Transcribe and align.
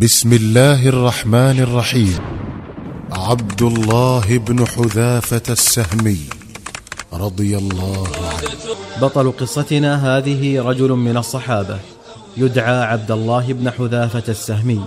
بسم 0.00 0.32
الله 0.32 0.88
الرحمن 0.88 1.60
الرحيم 1.60 2.18
عبد 3.12 3.62
الله 3.62 4.38
بن 4.38 4.66
حذافه 4.66 5.52
السهمي 5.52 6.18
رضي 7.12 7.58
الله 7.58 8.06
عنه 8.08 9.00
بطل 9.02 9.32
قصتنا 9.32 10.16
هذه 10.16 10.62
رجل 10.62 10.90
من 10.90 11.16
الصحابة 11.16 11.78
يدعى 12.36 12.82
عبد 12.82 13.10
الله 13.10 13.52
بن 13.52 13.70
حذافة 13.70 14.22
السهمي. 14.28 14.80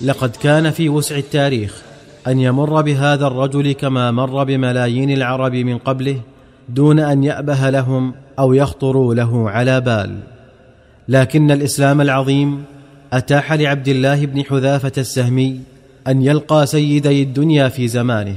لقد 0.00 0.36
كان 0.36 0.70
في 0.70 0.88
وسع 0.88 1.16
التاريخ 1.16 1.82
أن 2.26 2.40
يمر 2.40 2.82
بهذا 2.82 3.26
الرجل 3.26 3.72
كما 3.72 4.10
مر 4.10 4.44
بملايين 4.44 5.10
العرب 5.10 5.54
من 5.54 5.78
قبله 5.78 6.20
دون 6.68 6.98
أن 6.98 7.24
يأبه 7.24 7.70
لهم 7.70 8.14
أو 8.38 8.54
يخطروا 8.54 9.14
له 9.14 9.50
على 9.50 9.80
بال. 9.80 10.18
لكن 11.08 11.50
الإسلام 11.50 12.00
العظيم 12.00 12.75
أتاح 13.12 13.52
لعبد 13.52 13.88
الله 13.88 14.26
بن 14.26 14.44
حذافة 14.44 14.92
السهمي 14.98 15.60
أن 16.08 16.22
يلقى 16.22 16.66
سيدي 16.66 17.22
الدنيا 17.22 17.68
في 17.68 17.88
زمانه 17.88 18.36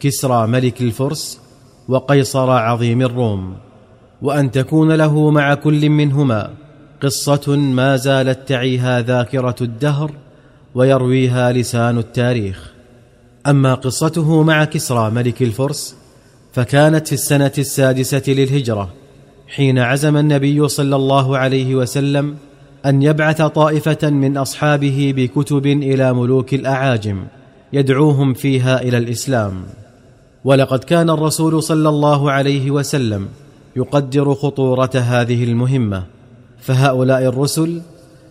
كسرى 0.00 0.46
ملك 0.46 0.80
الفرس 0.80 1.40
وقيصر 1.88 2.50
عظيم 2.50 3.02
الروم 3.02 3.56
وأن 4.22 4.50
تكون 4.50 4.92
له 4.92 5.30
مع 5.30 5.54
كل 5.54 5.88
منهما 5.88 6.50
قصة 7.02 7.56
ما 7.56 7.96
زالت 7.96 8.48
تعيها 8.48 9.00
ذاكرة 9.00 9.56
الدهر 9.60 10.12
ويرويها 10.74 11.52
لسان 11.52 11.98
التاريخ. 11.98 12.72
أما 13.46 13.74
قصته 13.74 14.42
مع 14.42 14.64
كسرى 14.64 15.10
ملك 15.10 15.42
الفرس 15.42 15.96
فكانت 16.52 17.06
في 17.06 17.12
السنة 17.12 17.52
السادسة 17.58 18.22
للهجرة 18.28 18.92
حين 19.48 19.78
عزم 19.78 20.16
النبي 20.16 20.68
صلى 20.68 20.96
الله 20.96 21.38
عليه 21.38 21.74
وسلم 21.74 22.36
أن 22.88 23.02
يبعث 23.02 23.42
طائفة 23.42 24.10
من 24.10 24.36
أصحابه 24.36 25.14
بكتب 25.16 25.66
إلى 25.66 26.12
ملوك 26.12 26.54
الأعاجم 26.54 27.24
يدعوهم 27.72 28.34
فيها 28.34 28.82
إلى 28.82 28.98
الإسلام. 28.98 29.62
ولقد 30.44 30.84
كان 30.84 31.10
الرسول 31.10 31.62
صلى 31.62 31.88
الله 31.88 32.30
عليه 32.30 32.70
وسلم 32.70 33.28
يقدر 33.76 34.34
خطورة 34.34 34.90
هذه 34.94 35.44
المهمة 35.44 36.02
فهؤلاء 36.60 37.22
الرسل 37.22 37.80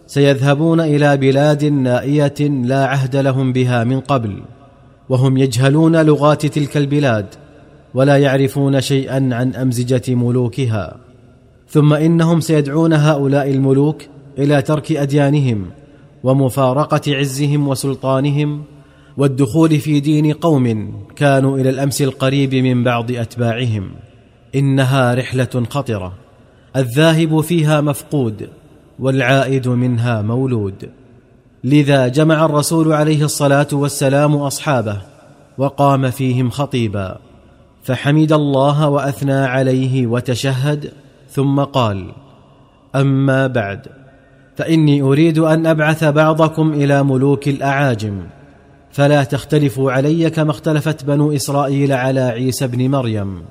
سيذهبون 0.08 0.80
إلى 0.80 1.17
بلاد 1.17 1.66
نائية 1.66 2.39
لا 2.39 2.86
عهد 2.86 3.16
لهم 3.16 3.54
بها 3.54 3.84
من 3.84 4.00
قبل 4.00 4.42
وهم 5.10 5.38
يجهلون 5.38 6.02
لغات 6.06 6.45
تلك 6.45 6.78
البلاد 6.78 7.26
ولا 7.94 8.17
يعرفون 8.17 8.82
شيئا 8.82 9.30
عن 9.32 9.56
أمزجة 9.56 10.16
ملوكها. 10.16 10.98
ثم 11.70 11.94
إنهم 11.94 12.39
سيدعون 12.39 12.94
هؤلاء 12.94 13.52
الملوك 13.52 14.02
إلى 14.38 14.62
ترك 14.62 14.92
أديانهم 14.92 15.66
ومفارقة 16.24 17.02
عزهم 17.08 17.68
وسلطانهم 17.68 18.64
والدخول 19.18 19.80
في 19.80 20.00
دين 20.00 20.34
قوم 20.34 20.94
كانوا 21.16 21.58
إلى 21.58 21.70
الأمس 21.70 22.02
القريب 22.02 22.56
من 22.56 22.84
بعض 22.84 23.12
أتباعهم. 23.12 23.92
إنها 24.56 25.14
رحلة 25.14 25.64
خطرة 25.70 26.14
الذاهب 26.76 27.42
فيها 27.42 27.82
مفقود 27.82 28.50
والعائد 29.00 29.68
منها 29.68 30.22
مولود. 30.22 30.90
لذا 31.64 32.08
جمع 32.08 32.46
الرسول 32.46 32.94
عليه 32.94 33.26
الصلاة 33.26 33.68
والسلام 33.72 34.36
أصحابه 34.36 35.02
وقام 35.58 36.10
فيهم 36.10 36.50
خطيبا 36.50 37.18
فحمد 37.84 38.34
الله 38.34 38.90
وأثنى 38.90 39.34
عليه 39.34 40.08
وتشهد 40.08 40.92
ثم 41.30 41.60
قال 41.60 42.12
أما 42.96 43.48
بعد 43.48 43.97
فإني 44.58 45.02
أريد 45.02 45.38
أن 45.38 45.66
أبعث 45.66 46.04
بعضكم 46.04 46.74
إلى 46.74 47.04
ملوك 47.04 47.48
الأعاجم. 47.48 48.22
فلا 48.92 49.24
تختلفوا 49.24 49.92
علي 49.92 50.30
كما 50.30 50.52
اختلفت 50.52 51.04
بنو 51.04 51.32
إسرائيل 51.32 51.92
على 51.92 52.20
عيسى 52.20 52.68
بن 52.68 52.90
مريم. 52.90 53.42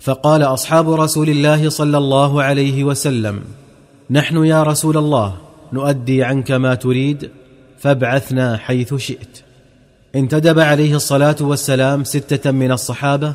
فقال 0.00 0.42
أصحاب 0.42 0.90
رسول 0.90 1.28
الله 1.28 1.68
صلى 1.68 1.98
الله 1.98 2.42
عليه 2.42 2.84
وسلم 2.84 3.40
نحن 4.10 4.44
يا 4.44 4.62
رسول 4.62 4.96
الله 4.96 5.34
نؤدي 5.72 6.24
عنك 6.24 6.50
ما 6.50 6.74
تريد 6.74 7.30
فابعثنا 7.78 8.56
حيث 8.56 8.94
شئت. 8.94 9.38
انتدب 10.14 10.58
عليه 10.58 10.96
الصلاة 10.96 11.36
والسلام 11.40 12.04
ستة 12.04 12.50
من 12.50 12.72
الصحابة 12.72 13.32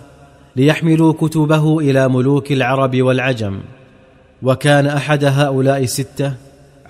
ليحملوا 0.55 1.13
كتبه 1.13 1.79
إلى 1.79 2.09
ملوك 2.09 2.51
العرب 2.51 3.01
والعجم. 3.01 3.59
وكان 4.43 4.87
أحد 4.87 5.23
هؤلاء 5.25 5.83
السته 5.83 6.33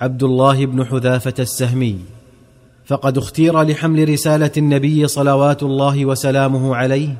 عبد 0.02 0.22
الله 0.22 0.66
بن 0.66 0.84
حذافة 0.84 1.34
السهمي 1.38 1.98
فقد 2.86 3.18
اختير 3.18 3.62
لحمل 3.62 4.08
رسالة 4.08 4.50
النبي 4.56 5.08
صلوات 5.08 5.62
الله 5.62 6.06
وسلامه 6.06 6.76
عليه 6.76 7.14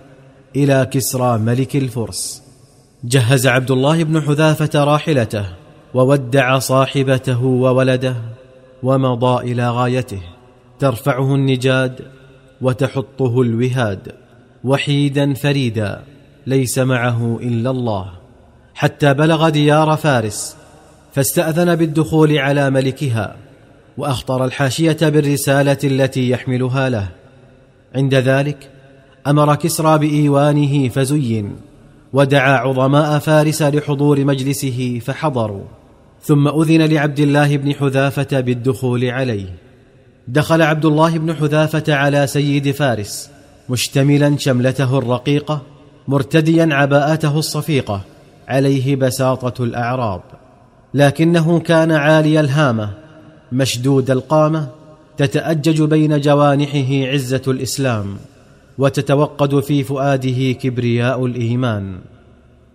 إلى 0.56 0.88
كسرى 0.90 1.38
ملك 1.38 1.76
الفرس. 1.76 2.42
جهز 3.04 3.46
عبد 3.46 3.70
الله 3.70 4.04
بن 4.04 4.20
حذافة 4.20 4.84
راحلته 4.84 5.46
وودع 5.94 6.58
صاحبته 6.58 7.44
وولده 7.44 8.16
ومضى 8.82 9.52
إلى 9.52 9.70
غايته. 9.70 10.22
ترفعه 10.78 11.34
النجاد 11.34 12.00
وتحطه 12.60 13.40
الوهاد 13.40 14.12
وحيدا 14.64 15.34
فريدا 15.34 16.02
ليس 16.46 16.78
معه 16.78 17.38
إلا 17.42 17.70
الله. 17.70 18.12
حتى 18.74 19.14
بلغ 19.14 19.48
ديار 19.48 19.96
فارس 19.96 20.61
فاستأذن 21.12 21.76
بالدخول 21.76 22.38
على 22.38 22.70
ملكها 22.70 23.36
وأخطر 23.98 24.44
الحاشية 24.44 24.96
بالرسالة 25.02 25.78
التي 25.84 26.30
يحملها 26.30 26.88
له. 26.88 27.08
عند 27.94 28.14
ذلك 28.14 28.70
أمر 29.26 29.54
كسرى 29.54 29.98
بإيوانه 29.98 30.88
فزين 30.88 31.56
ودعا 32.12 32.56
عظماء 32.56 33.18
فارس 33.18 33.62
لحضور 33.62 34.24
مجلسه 34.24 35.00
فحضروا. 35.04 35.64
ثم 36.22 36.48
أذن 36.48 36.82
لعبد 36.82 37.20
الله 37.20 37.56
بن 37.56 37.74
حذافة 37.74 38.40
بالدخول 38.40 39.04
عليه. 39.04 39.46
دخل 40.28 40.62
عبد 40.62 40.84
الله 40.84 41.18
بن 41.18 41.34
حذافة 41.34 41.94
على 41.94 42.26
سيد 42.26 42.70
فارس 42.70 43.30
مشتملا 43.68 44.36
شملته 44.38 44.98
الرقيقة 44.98 45.62
مرتديا 46.08 46.68
عباءته 46.70 47.38
الصفيقة 47.38 48.00
عليه 48.48 48.96
بساطة 48.96 49.64
الأعراب. 49.64 50.22
لكنه 50.94 51.58
كان 51.58 51.92
عالي 51.92 52.40
الهامة 52.40 52.90
مشدود 53.52 54.10
القامة 54.10 54.68
تتأجج 55.16 55.82
بين 55.82 56.20
جوانحه 56.20 57.12
عزة 57.12 57.42
الإسلام 57.48 58.16
وتتوقد 58.78 59.60
في 59.60 59.84
فؤاده 59.84 60.52
كبرياء 60.52 61.26
الإيمان. 61.26 61.98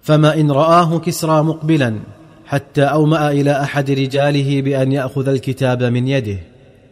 فما 0.02 0.40
إن 0.40 0.52
رآه 0.52 1.00
كسرى 1.00 1.44
مقبلا 1.44 2.00
حتى 2.46 2.84
أومأ 2.84 3.32
إلى 3.32 3.52
أحد 3.52 3.92
رجاله 3.92 4.62
بأن 4.62 4.92
يأخذ 4.92 5.28
الكتاب 5.28 5.84
من 5.84 6.08
يده 6.08 6.38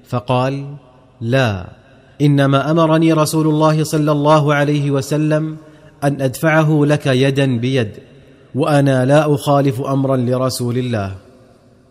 فقال 0.08 0.76
لا 1.22 1.66
إنما 2.22 2.72
أمرني 2.72 3.14
رسول 3.14 3.48
الله 3.48 3.84
صلى 3.84 4.12
الله 4.12 4.54
عليه 4.54 4.92
وسلم 4.92 5.58
أن 6.04 6.22
أدفعه 6.22 6.82
لك 6.86 7.08
يدا 7.08 7.58
بيد. 7.58 7.92
وأنا 8.56 9.06
لا 9.06 9.36
أخالف 9.36 9.82
أمرا 9.82 10.18
لرسول 10.18 10.78
الله. 10.78 11.16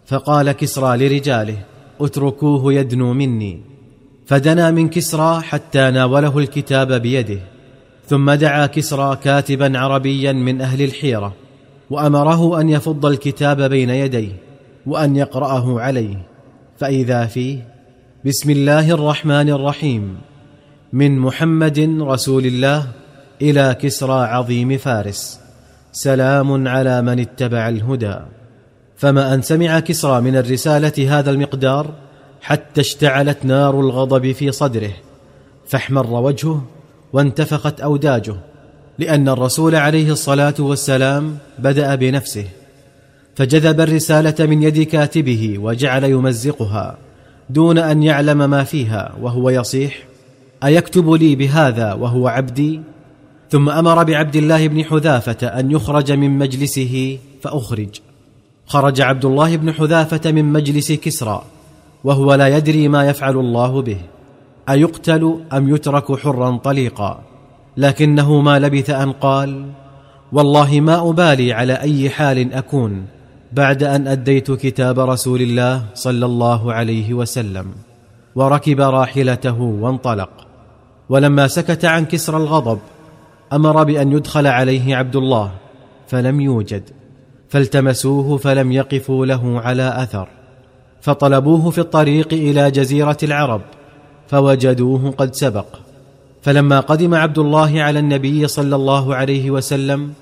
فقال 0.06 0.52
كسرى 0.52 0.96
لرجاله 0.96 1.58
اتركوه 2.00 2.72
يدنو 2.72 3.12
مني. 3.12 3.60
فدنا 4.26 4.70
من 4.70 4.88
كسرى 4.88 5.40
حتى 5.40 5.90
ناوله 5.90 6.38
الكتاب 6.38 6.92
بيده. 6.92 7.38
ثم 8.06 8.30
دعا 8.30 8.66
كسرى 8.66 9.16
كاتبا 9.16 9.78
عربيا 9.78 10.32
من 10.32 10.60
أهل 10.60 10.82
الحيرة 10.82 11.34
وأمره 11.90 12.60
أن 12.60 12.68
يفض 12.68 13.06
الكتاب 13.06 13.62
بين 13.62 13.90
يديه 13.90 14.32
وأن 14.86 15.16
يقرأه 15.16 15.80
عليه. 15.80 16.26
فإذا 16.78 17.26
فيه 17.26 17.68
بسم 18.24 18.50
الله 18.50 18.90
الرحمن 18.90 19.50
الرحيم. 19.50 20.16
من 20.92 21.18
محمد 21.18 21.96
رسول 22.00 22.46
الله 22.46 22.86
إلى 23.42 23.76
كسرى 23.80 24.24
عظيم 24.24 24.78
فارس. 24.78 25.43
سلام 25.96 26.68
على 26.68 27.02
من 27.02 27.20
اتبع 27.20 27.68
الهدى. 27.68 28.16
فما 28.96 29.34
أن 29.34 29.42
سمع 29.42 29.80
كسرى 29.80 30.20
من 30.20 30.36
الرسالة 30.36 31.18
هذا 31.18 31.30
المقدار 31.30 31.90
حتى 32.42 32.80
اشتعلت 32.80 33.44
نار 33.44 33.80
الغضب 33.80 34.32
في 34.32 34.52
صدره 34.52 34.92
فاحمر 35.66 36.06
وجهه 36.06 36.64
وانتفخت 37.12 37.80
أوداجه 37.80 38.36
لأن 38.98 39.28
الرسول 39.28 39.74
عليه 39.74 40.12
الصلاة 40.12 40.54
والسلام 40.58 41.38
بدأ 41.58 41.94
بنفسه 41.94 42.44
فجذب 43.36 43.80
الرسالة 43.80 44.46
من 44.46 44.62
يد 44.62 44.82
كاتبه 44.82 45.58
وجعل 45.58 46.04
يمزقها 46.04 46.98
دون 47.50 47.78
أن 47.78 48.02
يعلم 48.02 48.50
ما 48.50 48.64
فيها 48.64 49.14
وهو 49.20 49.50
يصيح 49.50 49.98
أيكتب 50.64 51.10
لي 51.10 51.36
بهذا 51.36 51.92
وهو 51.92 52.28
عبدي؟ 52.28 52.80
ثم 53.54 53.68
أمر 53.68 54.02
بعبد 54.04 54.36
الله 54.36 54.68
بن 54.68 54.84
حذافة 54.84 55.46
أن 55.46 55.70
يخرج 55.70 56.12
من 56.12 56.38
مجلسه 56.38 57.18
فأخرج. 57.42 58.00
خرج 58.66 59.00
عبد 59.00 59.24
الله 59.24 59.56
بن 59.56 59.72
حذافة 59.72 60.32
من 60.32 60.44
مجلس 60.52 60.92
كسرى 60.92 61.42
وهو 62.04 62.34
لا 62.34 62.56
يدري 62.56 62.88
ما 62.88 63.04
يفعل 63.04 63.36
الله 63.36 63.82
به. 63.82 63.96
أيقتل 64.68 65.40
أم 65.52 65.74
يترك 65.74 66.18
حرا 66.18 66.56
طليقا؟ 66.56 67.22
لكنه 67.76 68.40
ما 68.40 68.58
لبث 68.58 68.90
أن 68.90 69.12
قال 69.12 69.70
والله 70.32 70.80
ما 70.80 71.10
أبالي 71.10 71.52
على 71.52 71.72
أي 71.72 72.10
حال 72.10 72.54
أكون 72.54 73.06
بعد 73.52 73.82
أن 73.82 74.06
أديت 74.06 74.50
كتاب 74.50 75.00
رسول 75.00 75.42
الله 75.42 75.82
صلى 75.94 76.26
الله 76.26 76.72
عليه 76.72 77.14
وسلم. 77.14 77.66
وركب 78.34 78.80
راحلته 78.80 79.60
وانطلق. 79.60 80.30
ولما 81.08 81.48
سكت 81.48 81.84
عن 81.84 82.04
كسر 82.04 82.36
الغضب 82.36 82.78
أمر 83.52 83.84
بأن 83.84 84.12
يدخل 84.12 84.46
عليه 84.46 84.96
عبد 84.96 85.16
الله 85.16 85.50
فلم 86.06 86.40
يوجد. 86.40 86.82
فالتمسوه 87.48 88.36
فلم 88.36 88.72
يقفوا 88.72 89.26
له 89.26 89.60
على 89.60 90.02
أثر. 90.02 90.28
فطلبوه 91.00 91.70
في 91.70 91.78
الطريق 91.78 92.32
إلى 92.32 92.70
جزيرة 92.70 93.18
العرب 93.22 93.60
فوجدوه 94.28 95.10
قد 95.10 95.34
سبق. 95.34 95.66
فلما 96.42 96.80
قدم 96.80 97.14
عبد 97.14 97.38
الله 97.38 97.82
على 97.82 97.98
النبي 97.98 98.46
صلى 98.46 98.76
الله 98.76 99.14
عليه 99.14 99.50
وسلم 99.50 100.12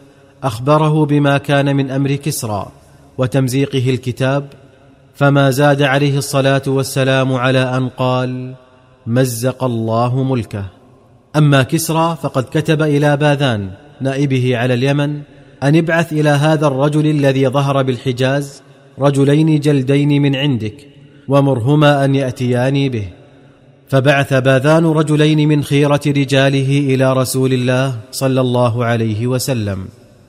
أخبره 0.42 1.06
بما 1.06 1.38
كان 1.38 1.76
من 1.76 1.90
أمر 1.90 2.14
كسرى 2.14 2.66
وتمزيقه 3.18 3.90
الكتاب 3.90 4.46
فما 5.14 5.50
زاد 5.50 5.82
عليه 5.82 6.18
الصلاة 6.18 6.62
والسلام 6.66 7.32
على 7.32 7.76
أن 7.76 7.88
قال 7.88 8.54
مزق 9.06 9.64
الله 9.64 10.22
ملكه. 10.22 10.64
أما 11.36 11.62
كسرى 11.62 12.18
فقد 12.22 12.44
كتب 12.44 12.82
إلى 12.82 13.16
باذان 13.16 13.70
نائبه 14.00 14.56
على 14.56 14.74
اليمن 14.74 15.20
أن 15.62 15.76
ابعث 15.76 16.12
إلى 16.12 16.28
هذا 16.28 16.66
الرجل 16.66 17.06
الذي 17.06 17.48
ظهر 17.48 17.82
بالحجاز 17.82 18.62
رجلين 18.98 19.60
جلدين 19.60 20.22
من 20.22 20.36
عندك 20.36 20.88
ومرهما 21.28 22.04
أن 22.04 22.14
يأتياني 22.14 22.88
به. 22.88 23.08
فبعث 23.88 24.34
باذان 24.34 24.86
رجلين 24.86 25.48
من 25.48 25.62
خيرة 25.62 26.00
رجاله 26.06 26.94
إلى 26.94 27.12
رسول 27.12 27.52
الله 27.52 27.94
صلى 28.10 28.40
الله 28.40 28.84
عليه 28.84 29.26
وسلم 29.26 29.84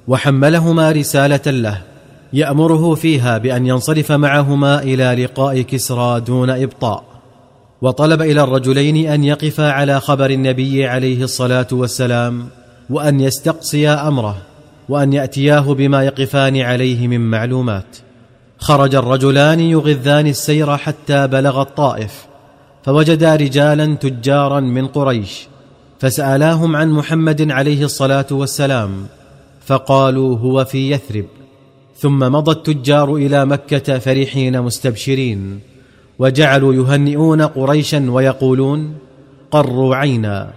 وحملهما 0.08 0.92
رسالة 0.92 1.52
له 1.52 1.82
يأمره 2.34 2.96
فيها 2.96 3.38
بأن 3.38 3.68
ينصرف 3.68 4.12
معهما 4.12 4.84
إلى 4.84 5.24
لقاء 5.24 5.62
كسرى 5.62 6.20
دون 6.20 6.50
إبطاء. 6.50 7.13
وطلب 7.84 8.22
إلى 8.22 8.44
الرجلين 8.44 9.10
أن 9.10 9.24
يقفا 9.24 9.72
على 9.72 10.00
خبر 10.00 10.30
النبي 10.30 10.86
عليه 10.86 11.24
الصلاة 11.24 11.68
والسلام 11.72 12.48
وأن 12.90 13.20
يستقصيا 13.20 14.08
أمره 14.08 14.38
وأن 14.90 15.14
يأتياه 15.14 15.74
بما 15.74 16.04
يقفان 16.04 16.62
عليه 16.62 17.08
من 17.08 17.22
معلومات. 17.22 17.98
خرج 18.58 18.96
الرجلان 18.96 19.60
يغذان 19.60 20.28
السير 20.28 20.78
حتى 20.78 21.28
بلغ 21.28 21.62
الطائف 21.62 22.26
فوجدا 22.84 23.36
رجالا 23.36 23.96
تجارا 23.96 24.60
من 24.60 24.88
قريش 24.88 25.48
فسألاهم 26.00 26.76
عن 26.76 26.90
محمد 26.90 27.52
عليه 27.52 27.84
الصلاة 27.84 28.28
والسلام 28.32 29.06
فقالوا 29.66 30.38
هو 30.38 30.66
في 30.66 30.92
يثرب. 30.92 31.26
ثم 31.98 32.20
مضى 32.20 32.52
التجار 32.52 33.16
إلى 33.16 33.46
مكة 33.46 34.00
فرحين 34.00 34.62
مستبشرين. 34.62 35.73
وجعلوا 36.20 36.74
يهنئون 36.74 37.42
قريشا 37.42 38.12
ويقولون 38.12 38.94
قروا 39.52 39.96
عينا 39.96 40.50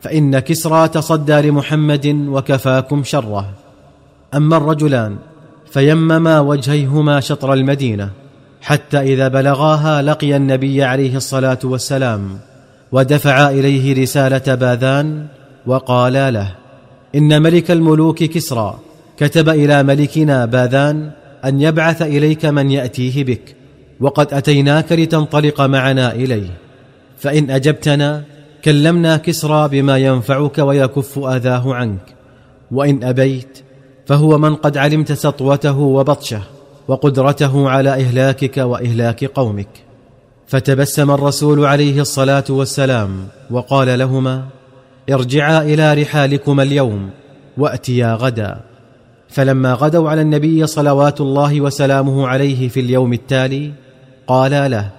فإن 0.00 0.38
كسرى 0.38 0.88
تصدى 0.88 1.40
لمحمد 1.40 2.06
وكفاكم 2.06 3.04
شره. 3.04 3.50
أما 4.34 4.56
الرجلان 4.56 5.16
فيمما 5.70 6.40
وجهيهما 6.40 7.20
شطر 7.20 7.52
المدينة 7.52 8.10
حتى 8.60 9.00
إذا 9.00 9.28
بلغاها 9.28 10.02
لقي 10.02 10.36
النبي 10.36 10.82
عليه 10.82 11.16
الصلاة 11.16 11.58
والسلام 11.64 12.38
ودفعا 12.92 13.50
إليه 13.50 14.02
رسالة 14.02 14.54
باذان 14.54 15.26
وقالا 15.66 16.30
له 16.30 16.54
إن 17.14 17.42
ملك 17.42 17.70
الملوك 17.70 18.18
كسرى 18.24 18.78
كتب 19.16 19.48
إلى 19.48 19.82
ملكنا 19.82 20.46
باذان 20.46 21.10
أن 21.44 21.60
يبعث 21.60 22.02
إليك 22.02 22.46
من 22.46 22.70
يأتيه 22.70 23.24
بك. 23.24 23.56
وقد 24.00 24.34
أتيناك 24.34 24.92
لتنطلق 24.92 25.60
معنا 25.60 26.12
إليه. 26.12 26.50
فإن 27.18 27.50
أجبتنا 27.50 28.22
كلمنا 28.64 29.16
كسرى 29.16 29.68
بما 29.68 29.98
ينفعك 29.98 30.58
ويكف 30.58 31.18
آذاه 31.18 31.74
عنك. 31.74 32.14
وإن 32.70 33.04
أبيت 33.04 33.58
فهو 34.06 34.38
من 34.38 34.54
قد 34.54 34.76
علمت 34.76 35.12
سطوته 35.12 35.78
وبطشه 35.78 36.42
وقدرته 36.88 37.70
على 37.70 37.90
إهلاكك 37.90 38.56
وإهلاك 38.56 39.24
قومك. 39.24 39.68
فتبسم 40.46 41.10
الرسول 41.10 41.64
عليه 41.64 42.00
الصلاة 42.00 42.44
والسلام 42.50 43.28
وقال 43.50 43.98
لهما 43.98 44.44
ارجعا 45.10 45.62
إلى 45.62 45.94
رحالكما 45.94 46.62
اليوم 46.62 47.10
وأتيا 47.58 48.14
غدا. 48.14 48.60
فلما 49.28 49.74
غدوا 49.74 50.10
على 50.10 50.22
النبي 50.22 50.66
صلوات 50.66 51.20
الله 51.20 51.60
وسلامه 51.60 52.28
عليه 52.28 52.68
في 52.68 52.80
اليوم 52.80 53.12
التالي 53.12 53.72
قالا 54.30 54.68
له 54.68 54.90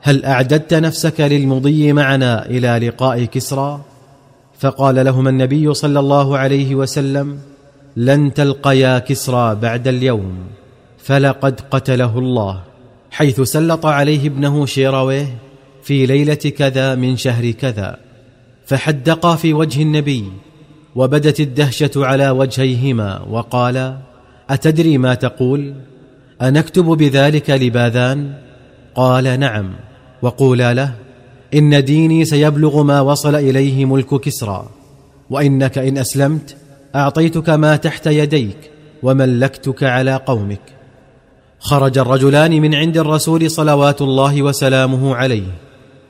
هل 0.00 0.24
أعددت 0.24 0.74
نفسك 0.74 1.20
للمضي 1.20 1.92
معنا 1.92 2.46
إلى 2.46 2.88
لقاء 2.88 3.24
كسرى؟ 3.24 3.80
فقال 4.58 5.04
لهما 5.04 5.30
النبي 5.30 5.74
صلى 5.74 6.00
الله 6.00 6.38
عليه 6.38 6.74
وسلم 6.74 7.38
لن 7.96 8.34
تلقيا 8.34 8.98
كسرى 8.98 9.54
بعد 9.54 9.88
اليوم 9.88 10.32
فلقد 10.98 11.60
قتله 11.70 12.18
الله 12.18 12.62
حيث 13.10 13.40
سلط 13.40 13.86
عليه 13.86 14.26
ابنه 14.26 14.66
شيرويه 14.66 15.38
في 15.82 16.06
ليلة 16.06 16.34
كذا 16.34 16.94
من 16.94 17.16
شهر 17.16 17.50
كذا 17.50 17.96
فحدقا 18.66 19.36
في 19.36 19.54
وجه 19.54 19.82
النبي 19.82 20.24
وبدت 20.94 21.40
الدهشة 21.40 21.90
على 21.96 22.30
وجهيهما 22.30 23.22
وقالا 23.30 23.98
أتدري 24.50 24.98
ما 24.98 25.14
تقول؟ 25.14 25.74
أنكتب 26.42 26.84
بذلك 26.84 27.50
لباذان؟ 27.50 28.49
قال 28.94 29.40
نعم 29.40 29.72
وقولا 30.22 30.74
له 30.74 30.92
إن 31.54 31.84
ديني 31.84 32.24
سيبلغ 32.24 32.82
ما 32.82 33.00
وصل 33.00 33.34
إليه 33.34 33.84
ملك 33.84 34.20
كسرى 34.20 34.66
وإنك 35.30 35.78
إن 35.78 35.98
أسلمت 35.98 36.56
أعطيتك 36.94 37.50
ما 37.50 37.76
تحت 37.76 38.06
يديك 38.06 38.70
وملكتك 39.02 39.84
على 39.84 40.16
قومك. 40.16 40.60
خرج 41.60 41.98
الرجلان 41.98 42.60
من 42.60 42.74
عند 42.74 42.98
الرسول 42.98 43.50
صلوات 43.50 44.02
الله 44.02 44.42
وسلامه 44.42 45.16
عليه 45.16 45.46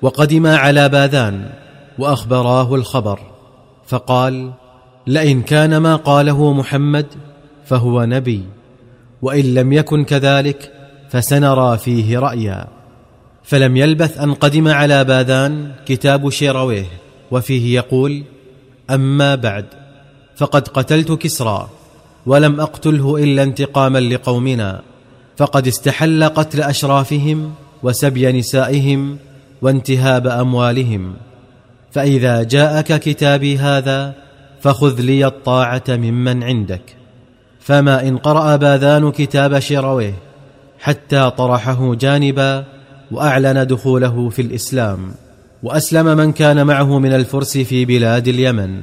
وقدما 0.03 0.57
على 0.57 0.89
باذان 0.89 1.51
وأخبراه 1.99 2.75
الخبر 2.75 3.21
فقال 3.87 4.53
لئن 5.07 5.43
كان 5.43 5.77
ما 5.77 5.97
قاله 5.97 6.53
محمد 6.53 7.07
فهو 7.65 8.05
نبي 8.05 8.43
وإن 9.23 9.55
لم 9.55 9.73
يكن 9.73 10.05
كذلك 10.05 10.73
فسنرى 11.11 11.79
فيه 11.79 12.19
رأيا. 12.19 12.80
فلم 13.45 13.77
يلبث 13.77 14.19
أن 14.19 14.35
قدم 14.35 14.69
على 14.69 15.05
باذان 15.05 15.73
كتاب 15.87 16.31
شيرويه 16.31 16.87
وفيه 17.31 17.75
يقول 17.75 18.23
أما 18.91 19.35
بعد 19.35 19.65
فقد 20.37 20.69
قتلت 20.69 21.13
كسرى 21.13 21.69
ولم 22.27 22.61
أقتله 22.61 23.17
إلا 23.17 23.43
انتقاما 23.43 23.99
لقومنا 23.99 24.83
فقد 25.37 25.67
استحل 25.67 26.25
قتل 26.25 26.63
أشرافهم 26.63 27.55
وسبي 27.83 28.33
نسائهم 28.33 29.19
وانتهاب 29.63 30.27
أموالهم. 30.27 31.15
فإذا 31.93 32.43
جاءك 32.43 33.01
كتابي 33.01 33.59
هذا 33.59 34.15
فخذ 34.61 35.01
لي 35.01 35.27
الطاعة 35.27 35.83
ممن 35.89 36.43
عندك. 36.43 36.83
فما 37.61 38.09
إن 38.09 38.17
قرأ 38.17 38.57
باذان 38.57 39.13
كتاب 39.13 39.59
شيرويه 39.59 40.15
حتى 40.81 41.31
طرحه 41.31 41.95
جانبا 41.95 42.65
وأعلن 43.11 43.67
دخوله 43.67 44.29
في 44.29 44.43
الإسلام 44.43 45.15
وأسلم 45.63 46.17
من 46.17 46.33
كان 46.33 46.67
معه 46.67 46.99
من 46.99 47.13
الفرس 47.13 47.59
في 47.59 47.85
بلاد 47.85 48.29
اليمن. 48.29 48.83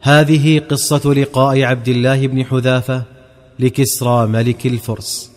هذه 0.00 0.58
قصة 0.58 1.14
لقاء 1.14 1.62
عبد 1.62 1.88
الله 1.88 2.26
بن 2.26 2.44
حذافة 2.44 3.02
لكسرى 3.58 4.26
ملك 4.26 4.66
الفرس. 4.66 5.30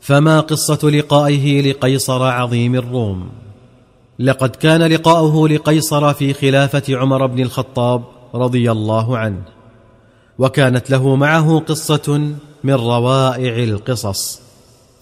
فما 0.00 0.40
قصة 0.40 0.90
لقائه 0.90 1.70
لقيصر 1.70 2.22
عظيم 2.22 2.74
الروم؟ 2.74 3.28
لقد 4.18 4.50
كان 4.50 4.82
لقاؤه 4.82 5.48
لقيصر 5.48 6.14
في 6.14 6.32
خلافة 6.32 6.96
عمر 6.96 7.26
بن 7.26 7.42
الخطاب 7.42 8.04
رضي 8.34 8.70
الله 8.70 9.18
عنه. 9.18 9.42
وكانت 10.38 10.90
له 10.90 11.16
معه 11.16 11.58
قصة 11.58 12.30
من 12.64 12.74
روائع 12.74 13.64
القصص. 13.64 14.45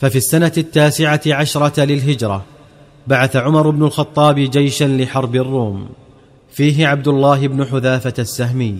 ففي 0.05 0.17
السنة 0.17 0.53
التاسعة 0.59 1.21
عشرة 1.27 1.85
للهجرة 1.85 2.45
بعث 3.07 3.37
عمر 3.37 3.71
بن 3.71 3.83
الخطاب 3.83 4.35
جيشا 4.39 4.85
لحرب 4.85 5.37
الروم 5.37 5.87
فيه 6.53 6.87
عبد 6.87 7.09
الله 7.09 7.49
بن 7.49 7.65
حذافة 7.65 8.15
السهمي 8.19 8.77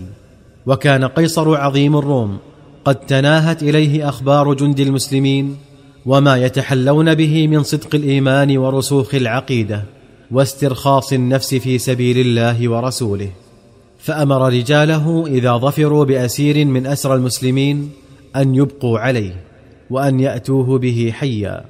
وكان 0.65 1.05
قيصر 1.05 1.55
عظيم 1.57 1.97
الروم 1.97 2.37
قد 2.85 2.95
تناهت 2.95 3.63
إليه 3.63 4.09
أخبار 4.09 4.53
جند 4.53 4.79
المسلمين 4.79 5.57
وما 6.05 6.37
يتحلون 6.37 7.15
به 7.15 7.47
من 7.47 7.63
صدق 7.63 7.95
الإيمان 7.95 8.57
ورسوخ 8.57 9.15
العقيدة 9.15 9.83
واسترخاص 10.31 11.13
النفس 11.13 11.55
في 11.55 11.77
سبيل 11.77 12.17
الله 12.17 12.69
ورسوله. 12.69 13.29
فأمر 13.99 14.53
رجاله 14.53 15.25
إذا 15.27 15.57
ظفروا 15.57 16.05
بأسير 16.05 16.65
من 16.65 16.87
أسرى 16.87 17.13
المسلمين 17.15 17.91
أن 18.35 18.55
يبقوا 18.55 18.99
عليه. 18.99 19.44
وأن 19.89 20.19
يأتوه 20.19 20.79
به 20.79 21.13
حيا. 21.15 21.61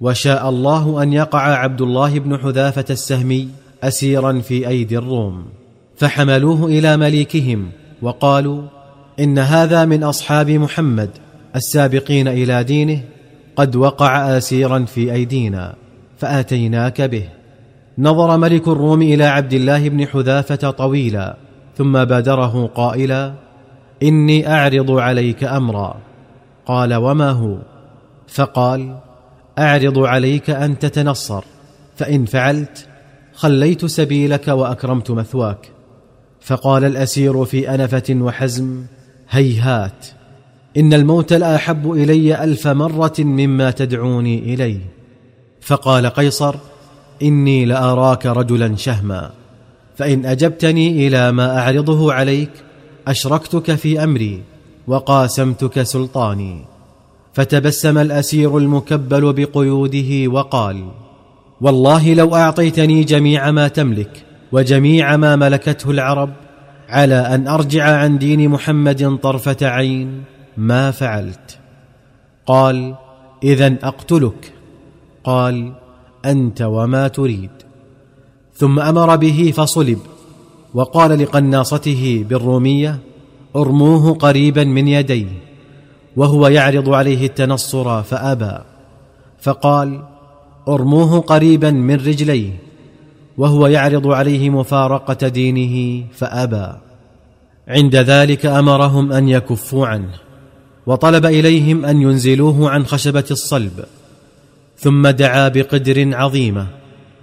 وشاء 0.00 0.48
الله 0.48 1.02
أن 1.02 1.12
يقع 1.12 1.40
عبد 1.40 1.80
الله 1.80 2.18
بن 2.18 2.38
حذافة 2.38 2.84
السهمي 2.90 3.48
أسيرا 3.82 4.40
في 4.40 4.68
أيدي 4.68 4.98
الروم. 4.98 5.44
فحملوه 5.96 6.66
إلى 6.66 6.96
مليكهم 6.96 7.70
وقالوا 8.02 8.62
إن 9.20 9.38
هذا 9.38 9.84
من 9.84 10.04
أصحاب 10.04 10.50
محمد 10.50 11.10
السابقين 11.56 12.28
إلى 12.28 12.64
دينه 12.64 13.00
قد 13.56 13.76
وقع 13.76 14.36
آسيرا 14.36 14.84
في 14.84 15.12
أيدينا 15.12 15.74
فآتيناك 16.18 17.02
به. 17.02 17.28
نظر 17.98 18.36
ملك 18.36 18.68
الروم 18.68 19.02
إلى 19.02 19.24
عبد 19.24 19.52
الله 19.52 19.88
بن 19.88 20.06
حذافة 20.06 20.70
طويلا 20.70 21.36
ثم 21.76 22.04
بادره 22.04 22.70
قائلا 22.74 23.34
إني 24.02 24.48
أعرض 24.52 24.90
عليك 24.90 25.44
أمرا. 25.44 26.07
قال 26.68 26.94
وما 26.94 27.30
هو؟ 27.30 27.58
فقال 28.28 28.98
أعرض 29.58 29.98
عليك 29.98 30.50
أن 30.50 30.78
تتنصر 30.78 31.44
فإن 31.96 32.24
فعلت 32.24 32.86
خليت 33.34 33.84
سبيلك 33.84 34.48
وأكرمت 34.48 35.10
مثواك. 35.10 35.70
فقال 36.40 36.84
الأسير 36.84 37.44
في 37.44 37.74
أنفة 37.74 38.14
وحزم 38.14 38.84
هيهات 39.30 40.06
إن 40.76 40.92
الموت 40.92 41.32
لاحب 41.32 41.92
إلي 41.92 42.44
ألف 42.44 42.66
مرة 42.66 43.14
مما 43.18 43.70
تدعوني 43.70 44.54
إليه. 44.54 44.80
فقال 45.60 46.06
قيصر 46.06 46.54
إني 47.22 47.64
لأراك 47.64 48.26
رجلا 48.26 48.76
شهما 48.76 49.30
فإن 49.96 50.26
أجبتني 50.26 51.06
إلى 51.06 51.32
ما 51.32 51.58
أعرضه 51.58 52.12
عليك 52.12 52.50
أشركتك 53.06 53.74
في 53.74 54.04
أمري. 54.04 54.42
وقاسمتك 54.88 55.82
سلطاني. 55.82 56.64
فتبسم 57.32 57.98
الأسير 57.98 58.58
المكبل 58.58 59.32
بقيوده 59.32 60.28
وقال 60.32 60.88
والله 61.60 62.14
لو 62.14 62.34
أعطيتني 62.34 63.04
جميع 63.04 63.50
ما 63.50 63.68
تملك 63.68 64.24
وجميع 64.52 65.16
ما 65.16 65.36
ملكته 65.36 65.90
العرب 65.90 66.30
على 66.88 67.14
أن 67.14 67.48
أرجع 67.48 67.96
عن 67.96 68.18
دين 68.18 68.48
محمد 68.48 69.18
طرفة 69.22 69.56
عين 69.62 70.24
ما 70.56 70.90
فعلت. 70.90 71.58
قال 72.46 72.94
اذا 73.42 73.76
أقتلك. 73.82 74.52
قال 75.24 75.72
أنت 76.24 76.62
وما 76.62 77.08
تريد. 77.08 77.50
ثم 78.54 78.80
أمر 78.80 79.16
به 79.16 79.52
فصلب 79.56 79.98
وقال 80.74 81.18
لقناصته 81.22 82.24
بالرومية 82.28 82.98
ارموه 83.56 84.14
قريبا 84.14 84.64
من 84.64 84.88
يديه 84.88 85.26
وهو 86.16 86.46
يعرض 86.46 86.88
عليه 86.88 87.26
التنصر 87.26 88.02
فأبى. 88.02 88.58
فقال 89.40 90.02
ارموه 90.68 91.20
قريبا 91.20 91.70
من 91.70 91.94
رجليه 91.94 92.50
وهو 93.38 93.66
يعرض 93.66 94.06
عليه 94.06 94.50
مفارقة 94.50 95.28
دينه 95.28 96.06
فأبى. 96.14 96.72
عند 97.68 97.96
ذلك 97.96 98.46
أمرهم 98.46 99.12
أن 99.12 99.28
يكفوا 99.28 99.86
عنه 99.86 100.12
وطلب 100.86 101.26
إليهم 101.26 101.84
أن 101.84 102.02
ينزلوه 102.02 102.70
عن 102.70 102.86
خشبة 102.86 103.24
الصلب. 103.30 103.84
ثم 104.78 105.08
دعا 105.08 105.48
بقدر 105.48 106.16
عظيمة 106.16 106.66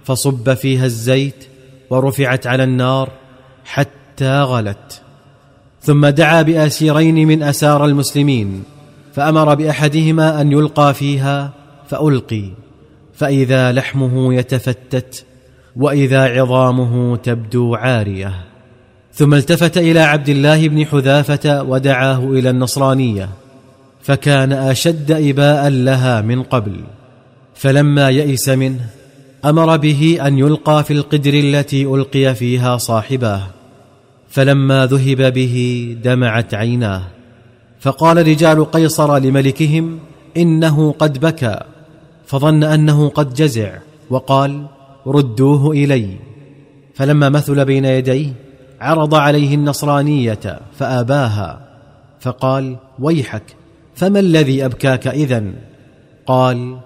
فصب 0.04 0.54
فيها 0.54 0.84
الزيت 0.84 1.44
ورفعت 1.90 2.46
على 2.46 2.64
النار 2.64 3.10
حتى 3.64 4.40
غلت. 4.40 5.02
ثم 5.86 6.06
دعا 6.06 6.42
بآسيرين 6.42 7.28
من 7.28 7.42
اسار 7.42 7.84
المسلمين 7.84 8.62
فأمر 9.14 9.54
بأحدهما 9.54 10.40
أن 10.40 10.52
يلقى 10.52 10.94
فيها 10.94 11.52
فألقي 11.88 12.44
فإذا 13.14 13.72
لحمه 13.72 14.34
يتفتت 14.34 15.24
وإذا 15.76 16.40
عظامه 16.40 17.16
تبدو 17.16 17.74
عارية. 17.74 18.34
ثم 19.12 19.34
التفت 19.34 19.78
إلى 19.78 20.00
عبد 20.00 20.28
الله 20.28 20.68
بن 20.68 20.86
حذافة 20.86 21.62
ودعاه 21.62 22.18
إلى 22.18 22.50
النصرانية 22.50 23.28
فكان 24.02 24.52
أشد 24.52 25.12
إباء 25.12 25.68
لها 25.68 26.20
من 26.20 26.42
قبل. 26.42 26.80
فلما 27.54 28.10
يئس 28.10 28.48
منه 28.48 28.86
أمر 29.44 29.76
به 29.76 30.18
أن 30.26 30.38
يلقى 30.38 30.84
في 30.84 30.92
القدر 30.92 31.34
التي 31.34 31.84
ألقي 31.84 32.34
فيها 32.34 32.76
صاحباه. 32.76 33.42
فلما 34.36 34.86
ذهب 34.86 35.32
به 35.32 35.96
دمعت 36.04 36.54
عيناه 36.54 37.02
فقال 37.80 38.26
رجال 38.26 38.70
قيصر 38.70 39.18
لملكهم 39.18 39.98
إنه 40.36 40.92
قد 40.92 41.20
بكى 41.20 41.60
فظن 42.26 42.64
أنه 42.64 43.08
قد 43.08 43.34
جزع 43.34 43.78
وقال 44.10 44.66
ردوه 45.06 45.70
إلي. 45.72 46.16
فلما 46.94 47.28
مثل 47.28 47.64
بين 47.64 47.84
يديه 47.84 48.32
عرض 48.80 49.14
عليه 49.14 49.54
النصرانية 49.54 50.60
فآباها 50.78 51.68
فقال 52.20 52.76
ويحك 52.98 53.56
فما 53.94 54.20
الذي 54.20 54.64
أبكاك 54.64 55.06
إذن؟ 55.06 55.54
قال 56.26 56.78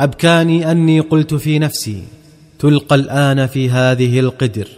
أبكاني 0.00 0.70
أني 0.70 1.00
قلت 1.00 1.34
في 1.34 1.58
نفسي 1.58 2.02
تلقى 2.58 2.94
الآن 2.94 3.46
في 3.46 3.70
هذه 3.70 4.20
القدر 4.20 4.68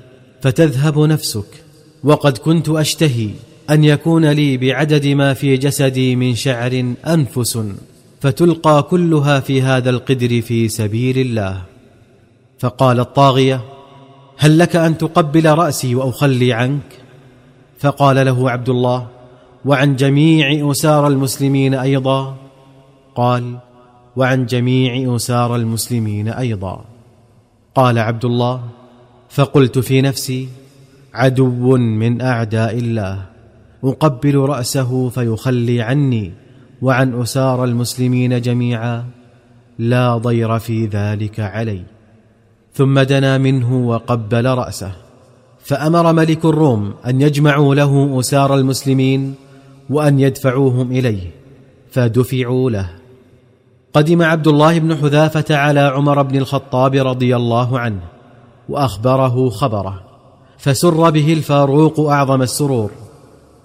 فتذهب 0.40 0.98
نفسك. 0.98 1.65
وقد 2.06 2.38
كنت 2.38 2.68
أشتهي 2.68 3.30
أن 3.70 3.84
يكون 3.84 4.24
لي 4.26 4.56
بعدد 4.56 5.06
ما 5.06 5.34
في 5.34 5.56
جسدي 5.56 6.16
من 6.16 6.34
شعر 6.34 6.94
أنفس 7.06 7.58
فتلقى 8.20 8.82
كلها 8.82 9.40
في 9.40 9.62
هذا 9.62 9.90
القدر 9.90 10.40
في 10.40 10.68
سبيل 10.68 11.18
الله. 11.18 11.62
فقال 12.58 13.00
الطاغية 13.00 13.60
هل 14.36 14.58
لك 14.58 14.76
أن 14.76 14.98
تقبل 14.98 15.50
رأسي 15.50 15.94
وأخلي 15.94 16.52
عنك؟ 16.52 16.98
فقال 17.78 18.26
له 18.26 18.50
عبد 18.50 18.68
الله 18.68 19.06
وعن 19.64 19.96
جميع 19.96 20.70
أسار 20.70 21.06
المسلمين 21.06 21.74
أيضا؟ 21.74 22.36
قال 23.14 23.58
وعن 24.16 24.46
جميع 24.46 25.16
أسار 25.16 25.56
المسلمين 25.56 26.28
أيضا. 26.28 26.84
قال 27.74 27.98
عبد 27.98 28.24
الله 28.24 28.62
فقلت 29.30 29.78
في 29.78 30.02
نفسي 30.02 30.48
عدو 31.16 31.76
من 31.76 32.20
أعداء 32.20 32.78
الله. 32.78 33.22
أقبل 33.84 34.36
رأسه 34.36 35.08
فيخلي 35.08 35.82
عني 35.82 36.32
وعن 36.82 37.20
أسار 37.22 37.64
المسلمين 37.64 38.40
جميعا. 38.40 39.04
لا 39.78 40.16
ضير 40.16 40.58
في 40.58 40.86
ذلك 40.86 41.40
علي. 41.40 41.82
ثم 42.74 43.00
دنا 43.00 43.38
منه 43.38 43.88
وقبل 43.88 44.46
رأسه. 44.46 44.92
فأمر 45.64 46.12
ملك 46.12 46.44
الروم 46.44 46.94
أن 47.06 47.20
يجمعوا 47.20 47.74
له 47.74 48.20
أسار 48.20 48.54
المسلمين 48.54 49.34
وأن 49.90 50.20
يدفعوهم 50.20 50.92
إليه 50.92 51.30
فدفعوا 51.90 52.70
له. 52.70 52.90
قدم 53.94 54.22
عبد 54.22 54.48
الله 54.48 54.78
بن 54.78 54.96
حذافة 54.96 55.56
على 55.56 55.80
عمر 55.80 56.22
بن 56.22 56.36
الخطاب 56.36 56.94
رضي 56.94 57.36
الله 57.36 57.78
عنه 57.78 58.00
وأخبره 58.68 59.48
خبره. 59.50 60.05
فسر 60.58 61.10
به 61.10 61.32
الفاروق 61.32 62.00
أعظم 62.00 62.42
السرور. 62.42 62.90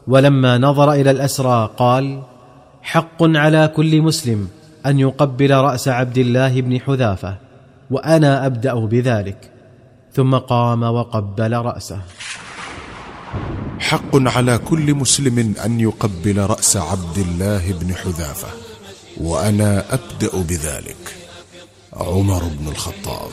ولما 0.08 0.58
نظر 0.58 0.94
إلى 0.94 1.12
الأسرى 1.12 1.70
قال 1.78 2.22
حق 2.82 3.20
على 3.22 3.68
كل 3.68 4.02
مسلم 4.02 4.48
أن 4.86 5.00
يقبل 5.00 5.52
رأس 5.52 5.88
عبد 5.88 6.18
الله 6.18 6.62
بن 6.62 6.80
حذافة 6.80 7.36
وأنا 7.92 8.46
أبدأ 8.46 8.86
بذلك. 8.86 9.52
ثم 10.14 10.36
قام 10.36 10.84
وقبل 10.84 11.54
رأسه. 11.54 12.02
حق 13.80 14.14
على 14.14 14.58
كل 14.58 14.94
مسلم 14.94 15.54
أن 15.66 15.80
يقبل 15.80 16.38
رأس 16.38 16.78
عبد 16.78 17.18
الله 17.18 17.72
بن 17.72 17.96
حذافة 17.96 18.48
وأنا 19.22 19.86
أبدأ 19.94 20.42
بذلك. 20.42 21.16
عمر 21.94 22.44
بن 22.44 22.68
الخطاب. 22.68 23.30